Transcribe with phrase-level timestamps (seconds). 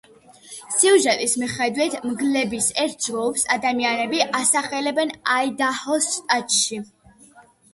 [0.75, 6.83] სიუჟეტის მიხედვით, მგლების ერთ ჯგუფს ადამიანები ასახლებენ აიდაჰოს შტატში.